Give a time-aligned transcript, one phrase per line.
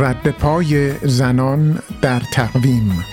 [0.00, 3.04] رد پای زنان در تقویم.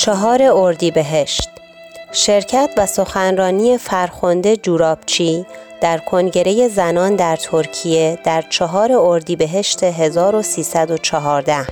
[0.00, 1.50] چهار اردیبهشت
[2.12, 5.46] شرکت و سخنرانی فرخنده جورابچی
[5.80, 11.66] در کنگره زنان در ترکیه در چهار اردیبهشت 1314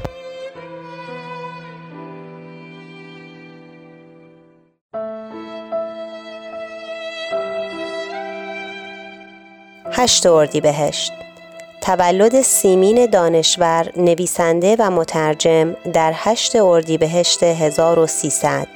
[9.92, 11.12] هشت اردیبهشت
[11.88, 18.66] تولد سیمین دانشور نویسنده و مترجم در هشت اردیبهشت 1300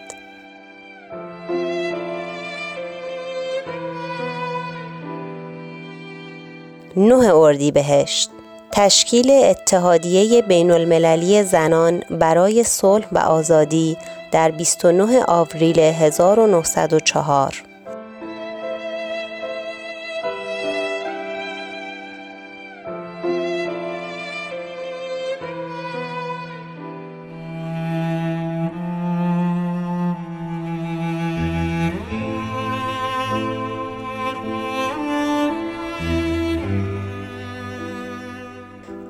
[6.96, 8.30] نه اردیبهشت
[8.70, 13.96] تشکیل اتحادیه بین المللی زنان برای صلح و آزادی
[14.30, 17.71] در 29 آوریل 1904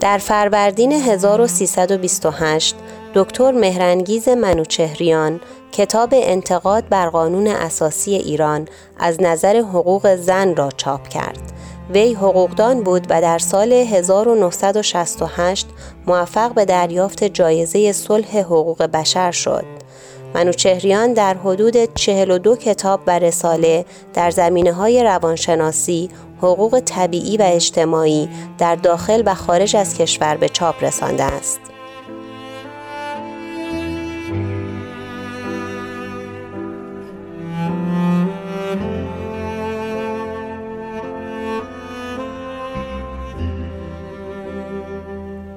[0.02, 2.74] در فروردین 1328
[3.14, 5.40] دکتر مهرنگیز منوچهریان
[5.72, 11.52] کتاب انتقاد بر قانون اساسی ایران از نظر حقوق زن را چاپ کرد.
[11.90, 15.66] وی حقوقدان بود و در سال 1968
[16.06, 19.81] موفق به دریافت جایزه صلح حقوق بشر شد.
[20.34, 23.84] منوچهریان در حدود 42 کتاب و رساله
[24.14, 28.28] در زمینه های روانشناسی، حقوق طبیعی و اجتماعی
[28.58, 31.71] در داخل و خارج از کشور به چاپ رسانده است.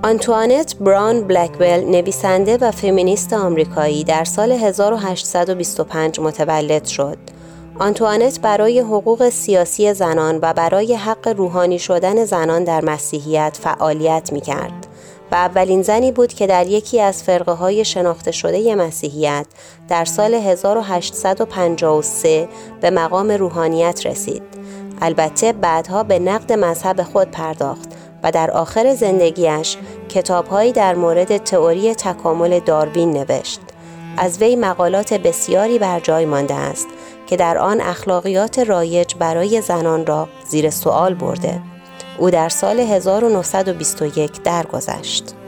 [0.05, 7.17] آنتوانت بران بلکول نویسنده و فمینیست آمریکایی در سال 1825 متولد شد.
[7.79, 14.41] آنتوانت برای حقوق سیاسی زنان و برای حق روحانی شدن زنان در مسیحیت فعالیت می
[14.41, 14.87] کرد
[15.31, 19.45] و اولین زنی بود که در یکی از فرقه های شناخته شده مسیحیت
[19.87, 22.49] در سال 1853
[22.81, 24.43] به مقام روحانیت رسید.
[25.01, 27.89] البته بعدها به نقد مذهب خود پرداخت
[28.25, 29.77] و در آخر زندگیش
[30.09, 33.59] کتابهایی در مورد تئوری تکامل داروین نوشت.
[34.17, 36.87] از وی مقالات بسیاری بر جای مانده است
[37.27, 41.61] که در آن اخلاقیات رایج برای زنان را زیر سوال برده.
[42.17, 45.44] او در سال 1921 درگذشت.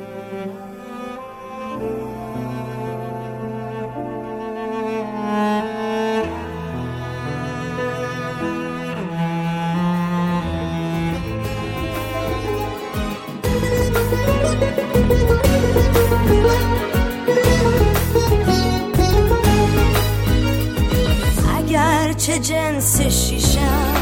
[22.17, 23.93] چه جنس شیشم؟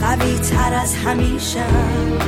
[0.00, 2.18] قوی تر از همیشم.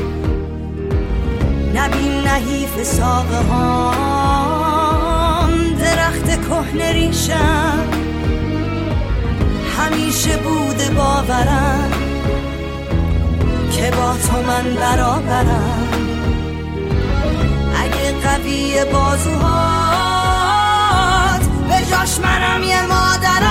[1.74, 7.78] نبین نحیف ساقه هام درخت کهن ریشم.
[9.78, 11.90] همیشه بود باورم
[13.72, 15.88] که با تو من برابرم.
[17.76, 19.44] اگه قوی بازوهات
[21.68, 23.43] به جاش منم یه مادرم.